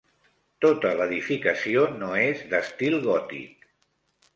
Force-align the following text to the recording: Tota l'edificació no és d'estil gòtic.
Tota 0.65 0.93
l'edificació 1.01 1.85
no 2.01 2.11
és 2.25 2.45
d'estil 2.55 3.01
gòtic. 3.09 3.75